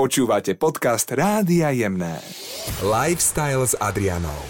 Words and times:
Počúvate 0.00 0.56
podcast 0.56 1.12
Rádia 1.12 1.76
Jemné. 1.76 2.24
Lifestyle 2.80 3.68
s 3.68 3.76
Adrianou. 3.76 4.40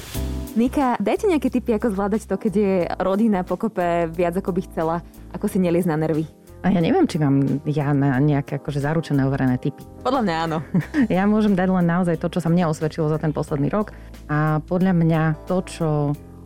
Nika, 0.54 0.94
dajte 1.02 1.26
nejaké 1.26 1.50
tipy, 1.50 1.74
ako 1.74 1.90
zvládať 1.90 2.30
to, 2.30 2.38
keď 2.38 2.52
je 2.54 2.74
rodina 3.02 3.42
pokope 3.42 4.06
viac, 4.14 4.38
ako 4.38 4.54
by 4.54 4.60
chcela, 4.70 4.96
ako 5.34 5.50
si 5.50 5.58
neliez 5.58 5.90
na 5.90 5.98
nervy. 5.98 6.22
A 6.62 6.70
ja 6.70 6.78
neviem, 6.78 7.02
či 7.02 7.18
mám 7.18 7.66
ja 7.66 7.90
na 7.90 8.22
nejaké 8.22 8.62
akože 8.62 8.78
zaručené 8.78 9.26
overené 9.26 9.58
typy. 9.58 9.82
Podľa 10.06 10.22
mňa 10.22 10.36
áno. 10.38 10.62
ja 11.18 11.26
môžem 11.26 11.58
dať 11.58 11.66
len 11.66 11.86
naozaj 11.98 12.22
to, 12.22 12.30
čo 12.30 12.38
sa 12.38 12.46
mne 12.46 12.70
osvedčilo 12.70 13.10
za 13.10 13.18
ten 13.18 13.34
posledný 13.34 13.74
rok. 13.74 13.90
A 14.30 14.62
podľa 14.62 14.94
mňa 14.94 15.50
to, 15.50 15.66
čo 15.66 15.88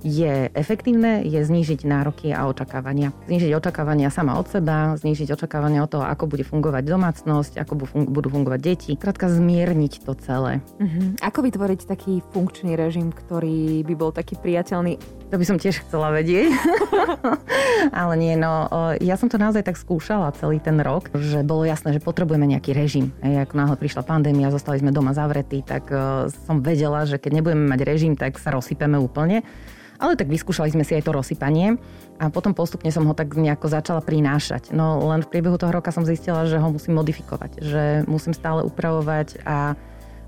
je 0.05 0.53
efektívne, 0.53 1.25
je 1.25 1.41
znížiť 1.41 1.89
nároky 1.89 2.29
a 2.37 2.45
očakávania. 2.45 3.17
Znížiť 3.25 3.57
očakávania 3.57 4.13
sama 4.13 4.37
od 4.37 4.47
seba, 4.53 4.93
znížiť 5.01 5.33
očakávania 5.33 5.81
od 5.81 5.91
toho, 5.91 6.05
ako 6.05 6.29
bude 6.29 6.45
fungovať 6.45 6.85
domácnosť, 6.85 7.65
ako 7.65 7.89
budú 8.13 8.29
fungovať 8.29 8.61
deti. 8.61 8.93
Krátka 9.01 9.33
zmierniť 9.33 10.05
to 10.05 10.13
celé. 10.21 10.61
Uh-huh. 10.77 11.17
Ako 11.25 11.41
vytvoriť 11.49 11.89
taký 11.89 12.21
funkčný 12.37 12.77
režim, 12.77 13.09
ktorý 13.09 13.81
by 13.89 13.95
bol 13.97 14.13
taký 14.13 14.37
priateľný? 14.37 15.01
To 15.33 15.41
by 15.41 15.45
som 15.49 15.57
tiež 15.57 15.81
chcela 15.89 16.13
vedieť. 16.13 16.53
Ale 18.05 18.15
nie, 18.21 18.37
no 18.37 18.69
ja 19.01 19.17
som 19.17 19.33
to 19.33 19.41
naozaj 19.41 19.65
tak 19.65 19.81
skúšala 19.81 20.37
celý 20.37 20.61
ten 20.61 20.77
rok, 20.85 21.09
že 21.17 21.41
bolo 21.41 21.65
jasné, 21.65 21.97
že 21.97 22.05
potrebujeme 22.05 22.45
nejaký 22.45 22.77
režim. 22.77 23.09
Ej, 23.25 23.49
ako 23.49 23.55
náhle 23.57 23.77
prišla 23.81 24.05
pandémia, 24.05 24.53
zostali 24.53 24.85
sme 24.85 24.93
doma 24.93 25.17
zavretí, 25.17 25.65
tak 25.65 25.89
som 26.45 26.61
vedela, 26.61 27.09
že 27.09 27.17
keď 27.17 27.41
nebudeme 27.41 27.65
mať 27.67 27.81
režim, 27.89 28.13
tak 28.15 28.37
sa 28.37 28.53
rozsypeme 28.53 29.01
úplne. 29.01 29.43
Ale 29.99 30.19
tak 30.19 30.27
vyskúšali 30.27 30.75
sme 30.75 30.83
si 30.83 30.99
aj 30.99 31.07
to 31.07 31.15
rozsypanie 31.15 31.79
a 32.19 32.31
potom 32.31 32.55
postupne 32.55 32.91
som 32.91 33.07
ho 33.07 33.15
tak 33.15 33.35
nejako 33.35 33.71
začala 33.71 34.03
prinášať. 34.03 34.75
No 34.75 35.03
len 35.11 35.23
v 35.23 35.31
priebehu 35.31 35.59
toho 35.59 35.75
roka 35.75 35.95
som 35.95 36.07
zistila, 36.07 36.47
že 36.47 36.59
ho 36.59 36.69
musím 36.71 36.99
modifikovať, 36.99 37.51
že 37.63 37.83
musím 38.07 38.35
stále 38.35 38.67
upravovať 38.67 39.43
a 39.47 39.79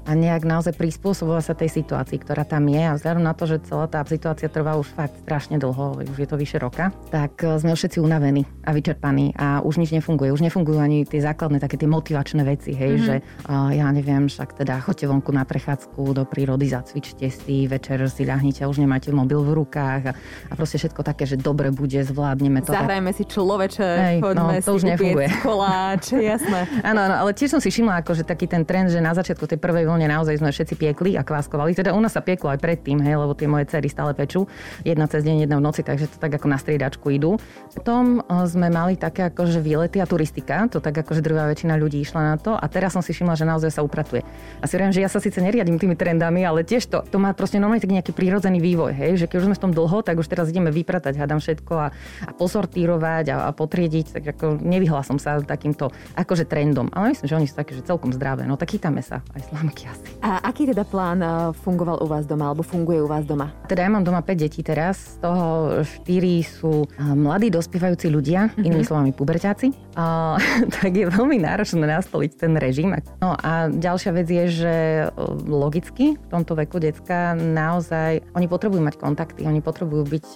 a 0.07 0.15
nejak 0.15 0.47
naozaj 0.47 0.79
prispôsobovať 0.79 1.43
sa 1.43 1.55
tej 1.59 1.71
situácii, 1.83 2.23
ktorá 2.23 2.47
tam 2.47 2.71
je. 2.71 2.79
A 2.79 2.95
vzhľadom 2.95 3.27
na 3.27 3.35
to, 3.35 3.51
že 3.51 3.67
celá 3.67 3.91
tá 3.91 4.07
situácia 4.07 4.47
trvá 4.47 4.79
už 4.79 4.87
fakt 4.95 5.19
strašne 5.27 5.59
dlho, 5.59 5.99
už 6.07 6.19
je 6.23 6.29
to 6.31 6.39
vyše 6.39 6.63
roka, 6.63 6.95
tak 7.11 7.43
e, 7.43 7.59
sme 7.59 7.75
všetci 7.75 7.99
unavení 7.99 8.47
a 8.63 8.71
vyčerpaní 8.71 9.35
a 9.35 9.61
už 9.67 9.83
nič 9.83 9.91
nefunguje. 9.91 10.31
Už 10.31 10.47
nefungujú 10.47 10.79
ani 10.79 11.03
tie 11.03 11.19
základné 11.19 11.59
také 11.59 11.75
tie 11.75 11.91
motivačné 11.91 12.47
veci, 12.47 12.71
hej, 12.71 12.93
mm-hmm. 12.97 13.07
že 13.07 13.15
uh, 13.51 13.71
ja 13.75 13.91
neviem, 13.91 14.31
však 14.31 14.63
teda 14.63 14.79
choďte 14.79 15.11
vonku 15.11 15.31
na 15.35 15.43
prechádzku 15.43 16.15
do 16.15 16.23
prírody, 16.23 16.71
zacvičte 16.71 17.27
si, 17.27 17.67
večer 17.67 17.99
si 18.07 18.23
ľahnite 18.23 18.63
a 18.63 18.71
už 18.71 18.79
nemáte 18.79 19.11
mobil 19.11 19.43
v 19.43 19.59
rukách 19.59 20.03
a, 20.11 20.13
a 20.51 20.53
proste 20.55 20.79
všetko 20.79 21.03
také, 21.03 21.27
že 21.27 21.35
dobre 21.35 21.75
bude, 21.75 21.99
zvládneme 21.99 22.63
to. 22.63 22.71
Zahrajme 22.71 23.11
si 23.11 23.27
človeče, 23.27 23.87
hej, 23.87 24.17
no, 24.23 24.55
to 24.63 24.71
už 24.79 24.87
nefunguje. 24.87 25.27
koláč, 25.43 26.15
jasné. 26.15 26.71
Áno, 26.89 27.03
ale 27.03 27.31
tiež 27.35 27.59
som 27.59 27.61
si 27.63 27.75
všimla, 27.75 28.07
že 28.07 28.23
taký 28.23 28.47
ten 28.47 28.63
trend, 28.63 28.93
že 28.93 29.03
na 29.03 29.15
začiatku 29.15 29.47
tej 29.51 29.59
prvej 29.59 29.96
vlne 29.97 30.13
naozaj 30.13 30.39
sme 30.39 30.53
všetci 30.53 30.75
piekli 30.77 31.17
a 31.17 31.25
kváskovali. 31.25 31.73
Teda 31.73 31.97
u 31.97 32.01
nás 32.05 32.13
sa 32.13 32.21
pieklo 32.21 32.53
aj 32.53 32.61
predtým, 32.61 33.01
hej, 33.01 33.17
lebo 33.17 33.33
tie 33.33 33.49
moje 33.49 33.67
cery 33.73 33.89
stále 33.89 34.13
pečú. 34.13 34.45
Jedna 34.85 35.09
cez 35.09 35.25
deň, 35.25 35.49
jedna 35.49 35.57
v 35.57 35.65
noci, 35.65 35.81
takže 35.81 36.13
to 36.13 36.21
tak 36.21 36.37
ako 36.37 36.47
na 36.53 36.61
striedačku 36.61 37.09
idú. 37.11 37.41
Potom 37.73 38.21
eh, 38.21 38.45
sme 38.45 38.69
mali 38.69 39.01
také 39.01 39.33
akože 39.33 39.65
výlety 39.65 39.99
a 39.99 40.07
turistika, 40.07 40.69
to 40.69 40.85
tak 40.85 40.93
akože 40.93 41.25
druhá 41.25 41.49
väčšina 41.49 41.81
ľudí 41.81 42.05
išla 42.05 42.23
na 42.23 42.37
to 42.37 42.53
a 42.53 42.67
teraz 42.69 42.93
som 42.93 43.01
si 43.01 43.17
všimla, 43.17 43.35
že 43.35 43.49
naozaj 43.49 43.71
sa 43.73 43.81
upratuje. 43.81 44.21
A 44.61 44.69
si 44.69 44.77
hovorím, 44.77 44.93
že 44.93 45.01
ja 45.01 45.09
sa 45.09 45.19
síce 45.19 45.41
neriadím 45.41 45.81
tými 45.81 45.97
trendami, 45.97 46.45
ale 46.45 46.63
tiež 46.63 46.85
to, 46.93 47.01
to 47.09 47.17
má 47.17 47.33
proste 47.33 47.57
normálne 47.57 47.81
taký 47.81 47.97
nejaký 47.97 48.13
prírodzený 48.13 48.61
vývoj, 48.61 48.93
hej, 48.93 49.13
že 49.17 49.27
keď 49.27 49.37
už 49.41 49.47
sme 49.49 49.57
v 49.57 49.63
tom 49.65 49.73
dlho, 49.73 49.99
tak 50.05 50.21
už 50.21 50.29
teraz 50.29 50.53
ideme 50.53 50.69
vypratať, 50.69 51.17
hádam 51.17 51.41
všetko 51.41 51.73
a, 51.73 51.89
a 52.29 52.31
posortírovať 52.37 53.33
a, 53.33 53.37
a 53.49 53.51
potriediť, 53.57 54.07
tak 54.21 54.25
ako 54.37 54.61
nevyhla 54.61 55.01
som 55.07 55.17
sa 55.17 55.41
takýmto 55.41 55.95
akože 56.19 56.45
trendom. 56.45 56.93
Ale 56.93 57.15
myslím, 57.15 57.29
že 57.31 57.39
oni 57.39 57.49
sú 57.49 57.55
také, 57.57 57.73
že 57.79 57.87
celkom 57.87 58.11
zdravé. 58.11 58.45
No 58.45 58.59
tak 58.59 58.75
chytáme 58.75 59.01
sa 59.01 59.23
aj 59.33 59.47
slamky 59.49 59.86
asi. 59.87 60.07
A 60.21 60.43
aký 60.43 60.67
teda 60.67 60.83
plán 60.83 61.23
eh, 61.23 61.55
fungoval 61.63 62.03
u 62.03 62.07
vás 62.11 62.27
doma, 62.27 62.51
alebo 62.51 62.67
funguje 62.67 62.99
u 63.01 63.09
vás 63.09 63.23
doma? 63.23 63.55
Teda 63.71 63.87
ja 63.87 63.91
mám 63.91 64.03
doma 64.03 64.21
5 64.21 64.37
detí 64.37 64.61
teraz, 64.61 65.19
z 65.19 65.25
toho 65.25 65.45
4 65.83 66.43
sú 66.43 66.85
eh, 66.85 67.15
mladí 67.15 67.49
dospievajúci 67.49 68.11
ľudia, 68.11 68.51
mm-hmm. 68.51 68.67
inými 68.67 68.85
slovami 68.85 69.11
puberťáci. 69.15 69.97
A, 69.97 70.37
tak 70.83 70.93
je 70.93 71.07
veľmi 71.07 71.39
náročné 71.41 71.87
nastoliť 71.87 72.31
ten 72.37 72.53
režim. 72.59 72.91
No 73.23 73.35
a 73.39 73.71
ďalšia 73.71 74.11
vec 74.15 74.29
je, 74.29 74.45
že 74.51 74.75
eh, 75.07 75.11
logicky 75.47 76.19
v 76.19 76.29
tomto 76.29 76.59
veku 76.59 76.83
decka 76.83 77.39
naozaj, 77.39 78.25
oni 78.35 78.47
potrebujú 78.51 78.83
mať 78.83 78.97
kontakty, 78.99 79.47
oni 79.47 79.63
potrebujú 79.63 80.05
byť 80.07 80.27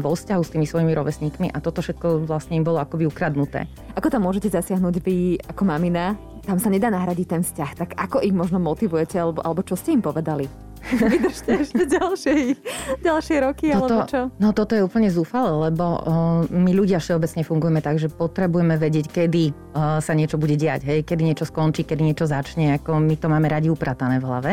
vo 0.00 0.10
vzťahu 0.12 0.42
s 0.42 0.52
tými 0.52 0.66
svojimi 0.66 0.92
rovesníkmi 0.94 1.46
a 1.52 1.58
toto 1.62 1.82
všetko 1.82 2.26
vlastne 2.26 2.58
im 2.58 2.64
bolo 2.66 2.82
akoby 2.82 3.06
ukradnuté. 3.06 3.66
Ako 3.94 4.08
tam 4.10 4.26
môžete 4.26 4.52
zasiahnuť 4.52 4.94
vy 5.02 5.40
ako 5.50 5.62
mamina? 5.66 6.14
Tam 6.44 6.56
sa 6.56 6.72
nedá 6.72 6.88
nahradiť 6.88 7.26
ten 7.26 7.42
vzťah. 7.44 7.70
Tak 7.76 7.88
ako 7.96 8.24
ich 8.24 8.34
možno 8.34 8.58
motivujete, 8.58 9.20
alebo, 9.20 9.44
alebo 9.44 9.60
čo 9.60 9.76
ste 9.76 9.96
im 9.96 10.02
povedali? 10.02 10.48
Vydržte 11.12 11.60
ešte 11.60 11.84
ďalšie, 11.84 12.56
ďalšie 13.04 13.36
roky, 13.44 13.68
toto, 13.68 13.84
alebo 13.84 13.98
čo? 14.08 14.20
No 14.40 14.56
toto 14.56 14.72
je 14.72 14.82
úplne 14.82 15.12
zúfale, 15.12 15.52
lebo 15.68 15.84
uh, 15.84 16.00
my 16.48 16.72
ľudia 16.72 16.98
všeobecne 16.98 17.44
fungujeme 17.44 17.84
tak, 17.84 18.00
že 18.00 18.08
potrebujeme 18.08 18.80
vedieť, 18.80 19.12
kedy 19.12 19.42
uh, 19.52 20.00
sa 20.00 20.16
niečo 20.16 20.40
bude 20.40 20.56
diať, 20.56 20.88
hej? 20.88 20.98
kedy 21.04 21.22
niečo 21.22 21.44
skončí, 21.44 21.84
kedy 21.84 22.00
niečo 22.00 22.24
začne, 22.24 22.80
ako 22.80 22.96
my 22.96 23.14
to 23.20 23.28
máme 23.28 23.46
radi 23.52 23.68
upratané 23.68 24.18
v 24.18 24.24
hlave. 24.24 24.52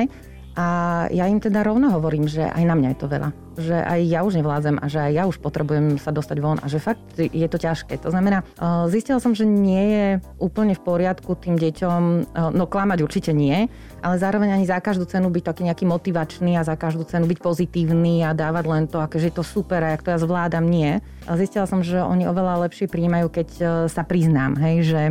A 0.57 0.66
ja 1.13 1.29
im 1.29 1.38
teda 1.38 1.62
rovno 1.62 1.94
hovorím, 1.94 2.25
že 2.25 2.41
aj 2.41 2.63
na 2.66 2.73
mňa 2.73 2.90
je 2.90 2.97
to 2.97 3.07
veľa. 3.07 3.29
Že 3.62 3.78
aj 3.78 4.00
ja 4.09 4.19
už 4.25 4.41
nevládzem 4.41 4.81
a 4.81 4.85
že 4.90 5.00
aj 5.06 5.12
ja 5.13 5.23
už 5.29 5.38
potrebujem 5.38 6.01
sa 6.01 6.09
dostať 6.09 6.38
von 6.41 6.57
a 6.57 6.66
že 6.66 6.81
fakt 6.81 7.13
je 7.18 7.45
to 7.45 7.62
ťažké. 7.62 8.01
To 8.01 8.09
znamená, 8.09 8.41
zistila 8.90 9.22
som, 9.22 9.38
že 9.38 9.46
nie 9.46 9.85
je 9.94 10.06
úplne 10.41 10.73
v 10.73 10.81
poriadku 10.81 11.38
tým 11.38 11.62
deťom, 11.62 12.01
no 12.57 12.63
klamať 12.66 13.00
určite 13.06 13.31
nie, 13.38 13.69
ale 14.01 14.17
zároveň 14.17 14.57
ani 14.57 14.66
za 14.66 14.81
každú 14.81 15.06
cenu 15.06 15.29
byť 15.29 15.44
taký 15.46 15.62
nejaký 15.69 15.85
motivačný 15.85 16.57
a 16.57 16.66
za 16.66 16.73
každú 16.73 17.06
cenu 17.06 17.29
byť 17.29 17.38
pozitívny 17.38 18.25
a 18.25 18.34
dávať 18.34 18.66
len 18.66 18.84
to, 18.90 18.97
že 19.13 19.29
je 19.29 19.38
to 19.38 19.46
super 19.46 19.85
a 19.85 19.94
jak 19.94 20.01
to 20.01 20.09
ja 20.09 20.17
zvládam, 20.17 20.66
nie. 20.66 21.06
Zistila 21.38 21.69
som, 21.69 21.85
že 21.85 22.01
oni 22.01 22.25
oveľa 22.25 22.66
lepšie 22.66 22.90
príjmajú, 22.90 23.29
keď 23.29 23.47
sa 23.94 24.01
priznám, 24.01 24.57
hej, 24.57 24.75
že 24.90 25.01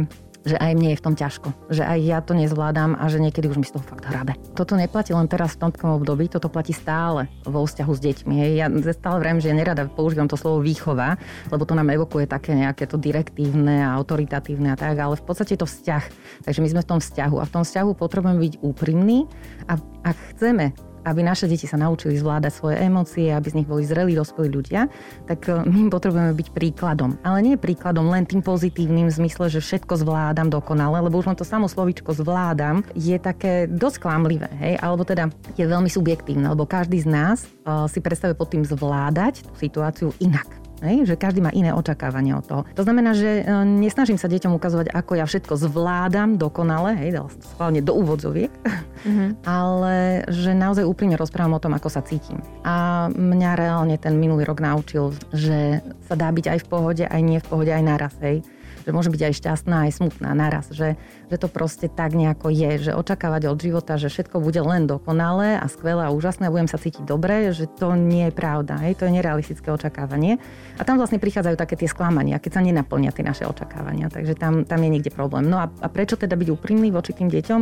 že 0.47 0.55
aj 0.57 0.73
mne 0.79 0.95
je 0.95 0.99
v 1.03 1.05
tom 1.05 1.15
ťažko, 1.19 1.49
že 1.75 1.83
aj 1.83 1.99
ja 2.07 2.19
to 2.23 2.39
nezvládam 2.39 2.95
a 2.95 3.05
že 3.11 3.19
niekedy 3.19 3.51
už 3.51 3.59
mi 3.59 3.67
z 3.67 3.75
toho 3.75 3.83
fakt 3.83 4.07
hrabe. 4.07 4.39
Toto 4.55 4.79
neplatí 4.79 5.11
len 5.11 5.27
teraz 5.27 5.59
v 5.59 5.67
tomto 5.67 5.99
období, 5.99 6.31
toto 6.31 6.47
platí 6.47 6.71
stále 6.71 7.27
vo 7.43 7.67
vzťahu 7.67 7.93
s 7.93 8.01
deťmi. 8.01 8.35
Hej. 8.39 8.53
Ja 8.63 8.67
stále 8.95 9.19
vrem, 9.19 9.43
že 9.43 9.51
nerada 9.51 9.91
používam 9.91 10.31
to 10.31 10.39
slovo 10.39 10.63
výchova, 10.63 11.19
lebo 11.51 11.67
to 11.67 11.75
nám 11.75 11.91
evokuje 11.91 12.31
také 12.31 12.55
nejaké 12.55 12.87
to 12.87 12.95
direktívne 12.95 13.83
a 13.83 13.99
autoritatívne 13.99 14.71
a 14.73 14.79
tak, 14.79 14.95
ale 14.95 15.19
v 15.19 15.25
podstate 15.27 15.59
je 15.59 15.67
to 15.67 15.69
vzťah. 15.69 16.05
Takže 16.47 16.63
my 16.63 16.69
sme 16.71 16.81
v 16.87 16.91
tom 16.95 17.01
vzťahu 17.03 17.37
a 17.43 17.45
v 17.45 17.53
tom 17.53 17.63
vzťahu 17.67 17.91
potrebujeme 17.99 18.39
byť 18.39 18.55
úprimní 18.63 19.27
a 19.67 19.75
ak 20.07 20.17
chceme 20.33 20.71
aby 21.07 21.23
naše 21.23 21.47
deti 21.47 21.71
sa 21.71 21.79
naučili 21.79 22.19
zvládať 22.19 22.53
svoje 22.53 22.77
emócie, 22.83 23.31
aby 23.31 23.47
z 23.47 23.57
nich 23.63 23.69
boli 23.71 23.87
zrelí, 23.87 24.19
dospelí 24.19 24.51
ľudia, 24.51 24.91
tak 25.31 25.47
e, 25.47 25.63
my 25.63 25.87
potrebujeme 25.87 26.35
byť 26.35 26.49
príkladom. 26.51 27.15
Ale 27.23 27.47
nie 27.47 27.55
príkladom 27.55 28.11
len 28.11 28.27
tým 28.27 28.43
pozitívnym 28.43 29.07
v 29.07 29.15
zmysle, 29.15 29.47
že 29.47 29.63
všetko 29.63 30.03
zvládam 30.03 30.51
dokonale, 30.51 30.99
lebo 31.07 31.23
už 31.23 31.31
len 31.31 31.39
to 31.39 31.47
samo 31.47 31.71
slovičko 31.71 32.11
zvládam 32.11 32.83
je 32.99 33.15
také 33.23 33.71
dosť 33.71 34.03
klamlivé, 34.03 34.51
hej? 34.59 34.75
alebo 34.83 35.07
teda 35.07 35.31
je 35.55 35.63
veľmi 35.63 35.87
subjektívne, 35.87 36.51
lebo 36.51 36.67
každý 36.67 36.99
z 36.99 37.09
nás 37.09 37.47
uh, 37.63 37.87
si 37.87 38.03
predstavuje 38.03 38.35
pod 38.35 38.51
tým 38.51 38.65
zvládať 38.67 39.47
tú 39.47 39.53
situáciu 39.61 40.11
inak. 40.19 40.56
Hej, 40.85 41.09
že 41.09 41.15
každý 41.17 41.41
má 41.41 41.49
iné 41.57 41.73
očakávanie 41.73 42.37
od 42.37 42.45
toho. 42.45 42.63
To 42.77 42.85
znamená, 42.85 43.17
že 43.17 43.41
e, 43.41 43.65
nesnažím 43.65 44.21
sa 44.21 44.29
deťom 44.29 44.53
ukazovať, 44.61 44.93
ako 44.93 45.13
ja 45.17 45.25
všetko 45.25 45.57
zvládam 45.57 46.37
dokonale, 46.37 46.93
hej, 47.01 47.17
schválne 47.57 47.81
do 47.81 47.97
úvodzoviek, 47.97 48.53
mm-hmm. 48.53 49.41
ale 49.49 50.29
že 50.29 50.53
naozaj 50.53 50.85
úprimne 50.85 51.17
rozprávam 51.17 51.57
o 51.57 51.63
tom, 51.63 51.73
ako 51.73 51.89
sa 51.89 52.05
cítim. 52.05 52.45
A 52.61 53.09
mňa 53.09 53.51
reálne 53.57 53.97
ten 53.97 54.21
minulý 54.21 54.45
rok 54.45 54.61
naučil, 54.61 55.17
že 55.33 55.81
sa 56.05 56.13
dá 56.13 56.29
byť 56.29 56.45
aj 56.53 56.59
v 56.61 56.67
pohode, 56.69 57.05
aj 57.09 57.21
nie 57.25 57.41
v 57.41 57.49
pohode, 57.49 57.73
aj 57.73 57.85
naraz, 57.85 58.15
hej 58.21 58.45
že 58.87 58.95
môže 58.95 59.11
byť 59.11 59.23
aj 59.27 59.35
šťastná, 59.43 59.77
aj 59.91 59.93
smutná 59.99 60.31
naraz, 60.31 60.71
že, 60.71 60.95
že 61.27 61.37
to 61.43 61.51
proste 61.51 61.91
tak 61.91 62.15
nejako 62.15 62.55
je, 62.55 62.87
že 62.87 62.93
očakávať 62.95 63.51
od 63.51 63.59
života, 63.59 63.99
že 63.99 64.07
všetko 64.07 64.39
bude 64.39 64.63
len 64.63 64.87
dokonalé 64.87 65.59
a 65.59 65.67
skvelé 65.67 66.07
a 66.07 66.15
úžasné 66.15 66.47
a 66.47 66.55
budem 66.55 66.71
sa 66.71 66.79
cítiť 66.79 67.03
dobre, 67.03 67.51
že 67.51 67.67
to 67.67 67.99
nie 67.99 68.31
je 68.31 68.33
pravda, 68.33 68.79
hej, 68.87 68.95
to 68.95 69.11
je 69.11 69.13
nerealistické 69.19 69.75
očakávanie. 69.75 70.39
A 70.79 70.87
tam 70.87 71.03
vlastne 71.03 71.19
prichádzajú 71.19 71.59
také 71.59 71.75
tie 71.75 71.91
sklamania, 71.91 72.39
keď 72.39 72.63
sa 72.63 72.63
nenaplnia 72.63 73.11
tie 73.11 73.27
naše 73.27 73.43
očakávania, 73.43 74.07
takže 74.07 74.39
tam, 74.39 74.63
tam 74.63 74.79
je 74.79 74.89
niekde 74.95 75.11
problém. 75.11 75.51
No 75.51 75.59
a, 75.59 75.67
a 75.67 75.91
prečo 75.91 76.15
teda 76.15 76.39
byť 76.39 76.49
úprimný 76.55 76.95
voči 76.95 77.11
tým 77.11 77.27
deťom? 77.27 77.61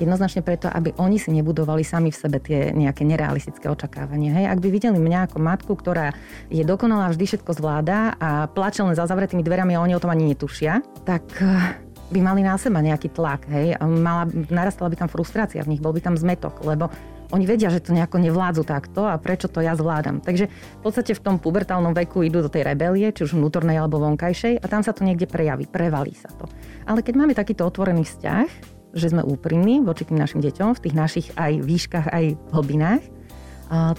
Jednoznačne 0.00 0.40
preto, 0.40 0.72
aby 0.72 0.96
oni 0.96 1.20
si 1.20 1.28
nebudovali 1.32 1.84
sami 1.84 2.08
v 2.08 2.20
sebe 2.20 2.38
tie 2.40 2.72
nejaké 2.72 3.04
nerealistické 3.04 3.68
očakávania. 3.68 4.32
Hej? 4.40 4.46
Ak 4.48 4.58
by 4.64 4.68
videli 4.72 4.96
mňa 4.96 5.28
ako 5.28 5.38
matku, 5.40 5.72
ktorá 5.76 6.16
je 6.48 6.64
dokonalá, 6.64 7.12
vždy 7.12 7.24
všetko 7.28 7.52
zvláda 7.52 8.16
a 8.16 8.48
plače 8.48 8.84
len 8.84 8.96
za 8.96 9.04
zavretými 9.04 9.44
dverami 9.44 9.76
a 9.76 9.84
oni 9.84 9.92
o 9.92 10.02
tom 10.02 10.08
ani 10.08 10.32
netušia, 10.32 10.80
tak 11.04 11.28
eh, 11.44 11.76
by 12.12 12.20
mali 12.20 12.40
na 12.44 12.56
seba 12.56 12.84
nejaký 12.84 13.12
tlak, 13.12 13.48
hej, 13.48 13.76
mala, 13.80 14.28
narastala 14.52 14.92
by 14.92 14.96
tam 15.00 15.08
frustrácia 15.08 15.64
v 15.64 15.76
nich, 15.76 15.80
bol 15.80 15.96
by 15.96 16.00
tam 16.04 16.16
zmetok, 16.16 16.60
lebo 16.64 16.92
oni 17.32 17.48
vedia, 17.48 17.72
že 17.72 17.80
to 17.80 17.96
nejako 17.96 18.20
nevládzu 18.20 18.62
takto 18.68 19.08
a 19.08 19.16
prečo 19.16 19.48
to 19.48 19.64
ja 19.64 19.72
zvládam. 19.72 20.20
Takže 20.20 20.52
v 20.52 20.80
podstate 20.84 21.16
v 21.16 21.24
tom 21.24 21.40
pubertálnom 21.40 21.96
veku 21.96 22.20
idú 22.20 22.44
do 22.44 22.52
tej 22.52 22.68
rebelie, 22.68 23.08
či 23.08 23.24
už 23.24 23.40
vnútornej 23.40 23.80
alebo 23.80 23.96
vonkajšej 24.04 24.60
a 24.60 24.66
tam 24.68 24.84
sa 24.84 24.92
to 24.92 25.00
niekde 25.02 25.24
prejaví, 25.24 25.64
prevalí 25.64 26.12
sa 26.12 26.28
to. 26.36 26.44
Ale 26.84 27.00
keď 27.00 27.14
máme 27.16 27.32
takýto 27.32 27.64
otvorený 27.64 28.04
vzťah, 28.04 28.71
že 28.92 29.12
sme 29.12 29.24
úprimní 29.24 29.80
voči 29.80 30.04
tým 30.04 30.20
našim 30.20 30.40
deťom 30.44 30.76
v 30.76 30.82
tých 30.82 30.94
našich 30.96 31.26
aj 31.36 31.52
výškach, 31.64 32.06
aj 32.12 32.24
hlbinách, 32.52 33.02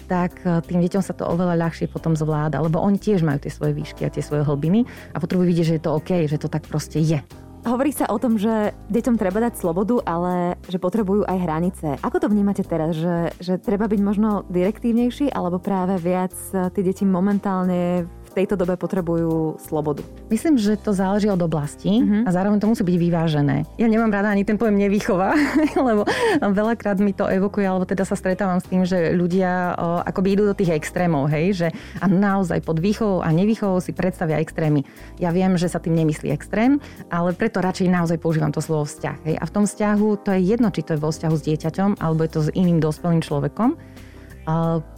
tak 0.05 0.45
e, 0.45 0.61
tým 0.61 0.79
deťom 0.85 1.01
sa 1.01 1.17
to 1.17 1.25
oveľa 1.25 1.57
ľahšie 1.57 1.89
potom 1.89 2.13
zvláda, 2.13 2.61
lebo 2.61 2.77
oni 2.77 3.01
tiež 3.01 3.25
majú 3.25 3.41
tie 3.41 3.49
svoje 3.49 3.73
výšky 3.73 4.05
a 4.05 4.13
tie 4.13 4.21
svoje 4.21 4.45
hlbiny 4.45 4.85
a 5.13 5.17
potrebujú 5.17 5.49
vidieť, 5.49 5.65
že 5.65 5.75
je 5.81 5.83
to 5.83 5.95
OK, 5.97 6.11
že 6.29 6.37
to 6.37 6.45
tak 6.45 6.69
proste 6.69 7.01
je. 7.01 7.19
Hovorí 7.63 7.95
sa 7.95 8.11
o 8.11 8.19
tom, 8.19 8.35
že 8.35 8.75
deťom 8.91 9.15
treba 9.15 9.39
dať 9.39 9.55
slobodu, 9.55 10.03
ale 10.03 10.59
že 10.67 10.83
potrebujú 10.83 11.23
aj 11.23 11.37
hranice. 11.47 11.87
Ako 12.03 12.19
to 12.19 12.27
vnímate 12.27 12.59
teraz, 12.67 12.91
že, 12.99 13.31
že 13.39 13.55
treba 13.55 13.87
byť 13.87 14.01
možno 14.03 14.43
direktívnejší, 14.51 15.31
alebo 15.31 15.63
práve 15.63 15.95
viac 15.97 16.35
e, 16.51 16.69
tie 16.69 16.83
deti 16.83 17.07
momentálne 17.07 18.05
tejto 18.33 18.57
dobe 18.57 18.73
potrebujú 18.75 19.61
slobodu? 19.61 20.01
Myslím, 20.27 20.57
že 20.57 20.75
to 20.75 20.91
záleží 20.91 21.29
od 21.29 21.39
oblasti 21.39 22.01
uh-huh. 22.01 22.25
a 22.25 22.29
zároveň 22.33 22.57
to 22.57 22.69
musí 22.69 22.81
byť 22.81 22.97
vyvážené. 22.97 23.57
Ja 23.77 23.87
nemám 23.87 24.09
rada 24.09 24.33
ani 24.33 24.43
ten 24.43 24.57
pojem 24.57 24.75
nevýchova, 24.81 25.37
lebo 25.87 26.03
veľakrát 26.41 26.97
mi 26.97 27.13
to 27.13 27.29
evokuje, 27.29 27.65
alebo 27.69 27.85
teda 27.85 28.03
sa 28.03 28.17
stretávam 28.17 28.57
s 28.57 28.67
tým, 28.67 28.83
že 28.83 29.13
ľudia 29.13 29.77
o, 29.77 30.01
akoby 30.03 30.33
idú 30.33 30.43
do 30.49 30.57
tých 30.57 30.73
extrémov, 30.73 31.29
hej, 31.29 31.53
že 31.53 31.67
a 32.01 32.05
naozaj 32.09 32.65
pod 32.65 32.81
výchovou 32.81 33.21
a 33.21 33.29
nevýchovou 33.29 33.77
si 33.79 33.93
predstavia 33.93 34.41
extrémy. 34.41 34.83
Ja 35.21 35.29
viem, 35.29 35.55
že 35.55 35.69
sa 35.69 35.77
tým 35.77 35.93
nemyslí 35.93 36.33
extrém, 36.33 36.81
ale 37.13 37.37
preto 37.37 37.61
radšej 37.61 37.87
naozaj 37.87 38.17
používam 38.17 38.49
to 38.49 38.59
slovo 38.59 38.89
vzťah. 38.89 39.17
Hej. 39.29 39.35
A 39.37 39.43
v 39.45 39.53
tom 39.53 39.65
vzťahu 39.69 40.07
to 40.25 40.29
je 40.33 40.41
jedno, 40.41 40.73
či 40.73 40.81
to 40.81 40.97
je 40.97 41.03
vo 41.03 41.13
vzťahu 41.13 41.35
s 41.37 41.45
dieťaťom, 41.45 41.89
alebo 42.01 42.25
je 42.25 42.31
to 42.33 42.39
s 42.43 42.49
iným 42.57 42.81
dospelým 42.81 43.21
človekom 43.21 43.77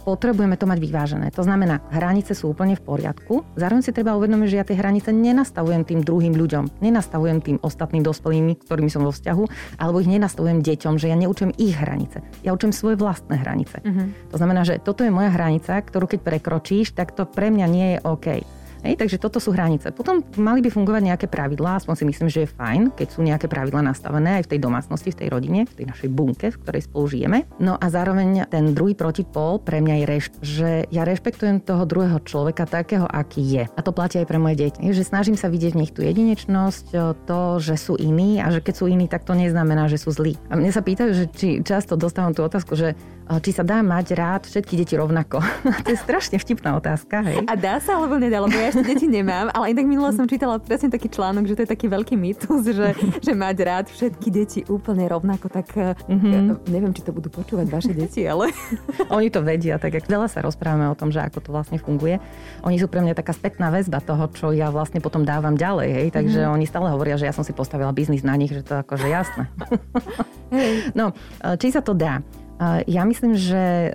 potrebujeme 0.02 0.58
to 0.58 0.66
mať 0.66 0.78
vyvážené. 0.82 1.26
To 1.34 1.46
znamená, 1.46 1.82
hranice 1.94 2.34
sú 2.34 2.50
úplne 2.50 2.74
v 2.74 2.82
poriadku. 2.82 3.46
Zároveň 3.54 3.82
si 3.82 3.94
treba 3.94 4.18
uvedomiť, 4.18 4.48
že 4.50 4.58
ja 4.58 4.66
tie 4.66 4.78
hranice 4.78 5.14
nenastavujem 5.14 5.86
tým 5.86 6.00
druhým 6.02 6.34
ľuďom, 6.34 6.82
nenastavujem 6.82 7.38
tým 7.42 7.56
ostatným 7.62 8.02
dospelými, 8.02 8.58
ktorými 8.66 8.90
som 8.90 9.06
vo 9.06 9.14
vzťahu, 9.14 9.44
alebo 9.78 10.02
ich 10.02 10.10
nenastavujem 10.10 10.62
deťom, 10.62 10.94
že 10.98 11.10
ja 11.10 11.16
neučím 11.18 11.54
ich 11.56 11.78
hranice. 11.78 12.22
Ja 12.42 12.54
učím 12.54 12.74
svoje 12.74 12.98
vlastné 12.98 13.38
hranice. 13.38 13.82
Uh-huh. 13.82 14.10
To 14.34 14.36
znamená, 14.38 14.66
že 14.66 14.82
toto 14.82 15.06
je 15.06 15.14
moja 15.14 15.30
hranica, 15.30 15.78
ktorú 15.78 16.10
keď 16.10 16.20
prekročíš, 16.22 16.94
tak 16.94 17.14
to 17.14 17.26
pre 17.26 17.50
mňa 17.54 17.66
nie 17.70 17.86
je 17.96 17.98
OK. 18.02 18.55
Hej, 18.86 19.02
takže 19.02 19.18
toto 19.18 19.42
sú 19.42 19.50
hranice. 19.50 19.90
Potom 19.90 20.22
mali 20.38 20.62
by 20.62 20.70
fungovať 20.70 21.02
nejaké 21.02 21.26
pravidlá, 21.26 21.82
aspoň 21.82 21.94
si 21.98 22.04
myslím, 22.06 22.28
že 22.30 22.46
je 22.46 22.54
fajn, 22.54 22.94
keď 22.94 23.18
sú 23.18 23.26
nejaké 23.26 23.50
pravidlá 23.50 23.82
nastavené 23.82 24.38
aj 24.38 24.46
v 24.46 24.50
tej 24.54 24.60
domácnosti, 24.62 25.10
v 25.10 25.26
tej 25.26 25.28
rodine, 25.34 25.66
v 25.66 25.74
tej 25.82 25.86
našej 25.90 26.08
bunke, 26.14 26.54
v 26.54 26.60
ktorej 26.62 26.86
spolu 26.86 27.10
žijeme. 27.10 27.38
No 27.58 27.74
a 27.74 27.86
zároveň 27.90 28.46
ten 28.46 28.78
druhý 28.78 28.94
protipol 28.94 29.58
pre 29.58 29.82
mňa 29.82 29.94
je 29.98 30.06
rešp, 30.06 30.32
že 30.38 30.70
ja 30.94 31.02
rešpektujem 31.02 31.66
toho 31.66 31.82
druhého 31.82 32.22
človeka 32.22 32.62
takého, 32.62 33.10
aký 33.10 33.42
je. 33.42 33.64
A 33.66 33.80
to 33.82 33.90
platí 33.90 34.22
aj 34.22 34.30
pre 34.30 34.38
moje 34.38 34.54
deti. 34.54 34.78
Že 34.86 35.02
snažím 35.02 35.34
sa 35.34 35.50
vidieť 35.50 35.74
v 35.74 35.80
nich 35.82 35.90
tú 35.90 36.06
jedinečnosť, 36.06 37.18
to, 37.26 37.40
že 37.58 37.74
sú 37.74 37.98
iní 37.98 38.38
a 38.38 38.54
že 38.54 38.62
keď 38.62 38.74
sú 38.78 38.86
iní, 38.86 39.10
tak 39.10 39.26
to 39.26 39.34
neznamená, 39.34 39.90
že 39.90 39.98
sú 39.98 40.14
zlí. 40.14 40.38
A 40.46 40.54
mne 40.54 40.70
sa 40.70 40.86
pýtajú, 40.86 41.10
že 41.10 41.26
či 41.34 41.58
často 41.66 41.98
dostávam 41.98 42.30
tú 42.30 42.46
otázku, 42.46 42.78
že 42.78 42.94
či 43.42 43.50
sa 43.50 43.66
dá 43.66 43.82
mať 43.82 44.06
rád 44.14 44.42
všetky 44.46 44.78
deti 44.78 44.94
rovnako. 44.94 45.42
to 45.84 45.88
je 45.90 45.98
strašne 45.98 46.38
vtipná 46.38 46.78
otázka, 46.78 47.26
hej. 47.26 47.42
A 47.50 47.58
dá 47.58 47.82
sa 47.82 47.98
alebo 47.98 48.22
nedá, 48.22 48.38
lebo 48.38 48.54
ja 48.54 48.70
ešte 48.70 48.86
deti 48.86 49.10
nemám, 49.10 49.50
ale 49.50 49.74
inak 49.74 49.86
minule 49.86 50.14
som 50.14 50.30
čítala 50.30 50.62
presne 50.62 50.94
taký 50.94 51.10
článok, 51.10 51.50
že 51.50 51.54
to 51.58 51.62
je 51.66 51.70
taký 51.74 51.86
veľký 51.90 52.14
mýtus, 52.14 52.62
že, 52.70 52.94
že 53.18 53.32
mať 53.34 53.56
rád 53.66 53.86
všetky 53.90 54.28
deti 54.30 54.60
úplne 54.70 55.10
rovnako, 55.10 55.50
tak 55.50 55.66
mm-hmm. 56.06 56.70
neviem, 56.70 56.94
či 56.94 57.02
to 57.02 57.10
budú 57.10 57.26
počúvať 57.26 57.66
vaše 57.66 57.92
deti, 57.92 58.22
ale... 58.22 58.54
Oni 59.16 59.26
to 59.26 59.42
vedia, 59.42 59.82
tak 59.82 59.98
jak 59.98 60.06
veľa 60.06 60.30
sa 60.30 60.46
rozprávame 60.46 60.86
o 60.86 60.94
tom, 60.94 61.10
že 61.10 61.18
ako 61.18 61.38
to 61.42 61.50
vlastne 61.50 61.82
funguje. 61.82 62.22
Oni 62.62 62.78
sú 62.78 62.86
pre 62.86 63.02
mňa 63.02 63.18
taká 63.18 63.34
spätná 63.34 63.74
väzba 63.74 63.98
toho, 63.98 64.30
čo 64.30 64.54
ja 64.54 64.70
vlastne 64.70 65.02
potom 65.02 65.26
dávam 65.26 65.58
ďalej, 65.58 65.88
hej, 65.90 66.08
takže 66.14 66.46
mm-hmm. 66.46 66.54
oni 66.54 66.64
stále 66.70 66.88
hovoria, 66.94 67.18
že 67.18 67.26
ja 67.26 67.34
som 67.34 67.42
si 67.42 67.50
postavila 67.50 67.90
biznis 67.90 68.22
na 68.22 68.38
nich, 68.38 68.54
že 68.54 68.62
to 68.62 68.78
akože 68.86 69.10
jasné. 69.10 69.50
no, 70.98 71.10
či 71.58 71.74
sa 71.74 71.82
to 71.82 71.90
dá? 71.90 72.22
Ja 72.86 73.02
myslím, 73.04 73.36
že 73.36 73.94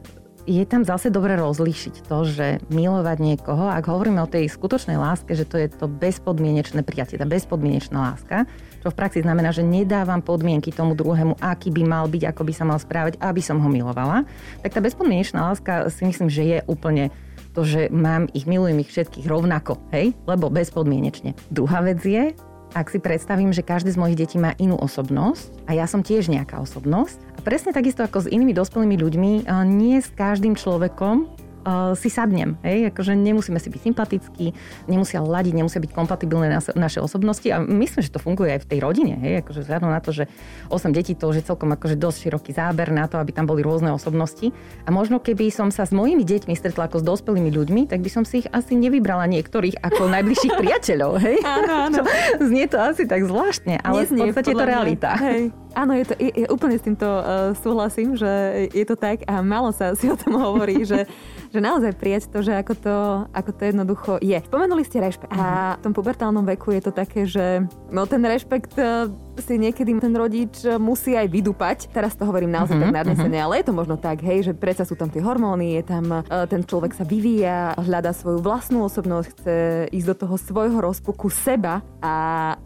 je 0.50 0.66
tam 0.66 0.81
zase 0.81 1.13
dobre 1.13 1.38
rozlíšiť 1.38 2.10
to, 2.10 2.18
že 2.25 2.48
milovať 2.74 3.18
niekoho, 3.22 3.69
ak 3.69 3.86
hovoríme 3.86 4.22
o 4.25 4.30
tej 4.30 4.50
skutočnej 4.50 4.98
láske, 4.98 5.38
že 5.38 5.46
to 5.46 5.62
je 5.62 5.69
to 5.69 5.86
bezpodmienečné 5.86 6.81
prijatie, 6.81 7.22
tá 7.22 7.30
bezpodmienečná 7.30 8.13
láska, 8.13 8.50
čo 8.81 8.90
v 8.90 8.98
praxi 8.98 9.22
znamená, 9.22 9.54
že 9.54 9.62
nedávam 9.62 10.25
podmienky 10.25 10.74
tomu 10.74 10.98
druhému, 10.98 11.38
aký 11.38 11.69
by 11.69 11.84
mal 11.86 12.06
byť, 12.10 12.34
ako 12.34 12.42
by 12.42 12.54
sa 12.58 12.66
mal 12.66 12.81
správať, 12.81 13.22
aby 13.22 13.42
som 13.42 13.62
ho 13.62 13.69
milovala, 13.69 14.25
tak 14.66 14.74
tá 14.74 14.81
bezpodmienečná 14.81 15.54
láska 15.54 15.94
si 15.94 16.10
myslím, 16.10 16.30
že 16.34 16.44
je 16.44 16.60
úplne 16.66 17.13
to, 17.54 17.62
že 17.62 17.92
mám 17.94 18.31
ich, 18.31 18.50
milujem 18.50 18.81
ich 18.81 18.90
všetkých 18.90 19.28
rovnako, 19.28 19.78
hej, 19.94 20.18
lebo 20.25 20.50
bezpodmienečne. 20.50 21.38
Druhá 21.54 21.86
vec 21.86 22.02
je, 22.02 22.34
ak 22.71 22.88
si 22.88 23.03
predstavím, 23.03 23.51
že 23.51 23.68
každý 23.68 23.91
z 23.91 24.00
mojich 24.00 24.19
detí 24.19 24.39
má 24.39 24.56
inú 24.56 24.79
osobnosť 24.79 25.68
a 25.68 25.75
ja 25.75 25.83
som 25.85 26.00
tiež 26.00 26.31
nejaká 26.31 26.56
osobnosť. 26.63 27.19
A 27.35 27.39
presne 27.44 27.75
takisto 27.75 28.00
ako 28.00 28.23
s 28.23 28.31
inými 28.31 28.56
dospelými 28.56 28.95
ľuďmi, 28.95 29.31
nie 29.68 30.00
s 30.00 30.07
každým 30.15 30.56
človekom 30.56 31.27
uh, 31.63 31.94
si 31.94 32.10
sadnem. 32.10 32.58
Hej? 32.66 32.92
Akože 32.94 33.13
nemusíme 33.13 33.58
si 33.58 33.69
byť 33.69 33.81
sympatickí, 33.81 34.46
nemusia 34.90 35.22
ladiť, 35.22 35.54
nemusia 35.56 35.80
byť 35.81 35.92
kompatibilné 35.94 36.50
nas- 36.50 36.74
naše 36.74 37.00
osobnosti 37.02 37.46
a 37.50 37.62
myslím, 37.62 38.02
že 38.02 38.12
to 38.12 38.19
funguje 38.22 38.58
aj 38.58 38.66
v 38.66 38.69
tej 38.75 38.80
rodine. 38.81 39.16
Hej? 39.22 39.46
Akože 39.46 39.66
vzhľadom 39.66 39.90
na 39.90 40.02
to, 40.02 40.12
že 40.13 40.25
8 40.69 40.92
detí 40.92 41.13
to 41.13 41.30
už 41.30 41.42
je 41.42 41.48
celkom 41.48 41.69
akože 41.74 41.96
dosť 41.98 42.18
široký 42.30 42.52
záber 42.52 42.90
na 42.90 43.06
to, 43.06 43.22
aby 43.22 43.31
tam 43.31 43.46
boli 43.46 43.62
rôzne 43.62 43.94
osobnosti. 43.94 44.50
A 44.86 44.90
možno 44.90 45.22
keby 45.22 45.50
som 45.54 45.69
sa 45.69 45.86
s 45.86 45.94
mojimi 45.94 46.25
deťmi 46.25 46.54
stretla 46.58 46.90
ako 46.90 47.02
s 47.02 47.06
dospelými 47.06 47.52
ľuďmi, 47.54 47.81
tak 47.88 48.02
by 48.02 48.10
som 48.10 48.24
si 48.25 48.46
ich 48.46 48.48
asi 48.50 48.74
nevybrala 48.75 49.30
niektorých 49.30 49.80
ako 49.81 50.10
najbližších 50.10 50.54
priateľov. 50.58 51.12
Hej? 51.22 51.38
Áno, 51.46 51.74
áno. 51.88 52.02
Znie 52.50 52.66
to 52.66 52.81
asi 52.81 53.06
tak 53.06 53.24
zvláštne, 53.24 53.80
ale 53.81 54.04
Neznie, 54.04 54.30
v 54.30 54.36
podstate 54.36 54.52
je 54.52 54.58
to 54.58 54.66
realita. 54.68 55.12
Hej. 55.19 55.54
Áno, 55.71 55.95
je 55.95 56.06
to, 56.07 56.13
je, 56.19 56.31
je, 56.35 56.47
úplne 56.51 56.75
s 56.75 56.83
týmto 56.83 57.07
uh, 57.07 57.56
súhlasím, 57.56 58.19
že 58.19 58.68
je 58.75 58.83
to 58.83 59.00
tak 59.00 59.23
a 59.23 59.39
málo 59.39 59.71
sa 59.71 59.95
si 59.95 60.12
o 60.12 60.19
tom 60.19 60.35
hovorí, 60.35 60.83
že 60.83 61.07
že 61.51 61.59
naozaj 61.59 62.00
prijať 62.00 62.31
to, 62.31 62.39
že 62.39 62.56
ako 62.56 62.73
to, 62.79 62.95
ako 63.35 63.51
to 63.51 63.62
jednoducho 63.68 64.12
je. 64.23 64.39
Spomenuli 64.47 64.88
ste 64.88 65.03
rešpekt. 65.03 65.35
A 65.35 65.75
v 65.75 65.83
tom 65.83 65.91
pubertálnom 65.91 66.47
veku 66.47 66.71
je 66.71 66.81
to 66.81 66.91
také, 66.95 67.27
že 67.27 67.68
no, 67.91 68.07
ten 68.07 68.23
rešpekt 68.23 68.79
e, 68.79 69.12
si 69.41 69.57
niekedy 69.57 69.97
ten 69.97 70.13
rodič 70.13 70.63
musí 70.77 71.17
aj 71.17 71.27
vydupať. 71.27 71.77
Teraz 71.89 72.13
to 72.13 72.23
hovorím 72.23 72.53
naozaj 72.53 72.77
uh-huh, 72.77 72.93
tak 72.93 72.97
nadnesene, 73.01 73.41
uh-huh. 73.41 73.45
ale 73.49 73.53
je 73.61 73.65
to 73.67 73.73
možno 73.73 73.95
tak, 73.97 74.21
hej, 74.21 74.47
že 74.47 74.53
predsa 74.53 74.85
sú 74.85 74.93
tam 74.93 75.09
tie 75.09 75.19
hormóny, 75.19 75.81
je 75.81 75.83
tam, 75.83 76.05
uh, 76.07 76.45
ten 76.45 76.61
človek 76.61 76.93
sa 76.93 77.03
vyvíja, 77.03 77.73
hľadá 77.81 78.13
svoju 78.13 78.39
vlastnú 78.39 78.85
osobnosť, 78.85 79.27
chce 79.33 79.55
ísť 79.89 80.07
do 80.07 80.15
toho 80.15 80.35
svojho 80.38 80.77
rozpuku 80.79 81.27
seba 81.33 81.81
a 81.99 82.13